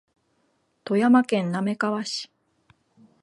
[0.83, 2.31] 富山県滑川市